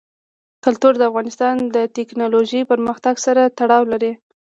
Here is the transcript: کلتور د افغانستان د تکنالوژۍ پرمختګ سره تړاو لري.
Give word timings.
کلتور 0.65 0.93
د 0.97 1.01
افغانستان 1.09 1.55
د 1.75 1.77
تکنالوژۍ 1.97 2.61
پرمختګ 2.71 3.15
سره 3.25 3.41
تړاو 3.57 3.83
لري. 3.93 4.11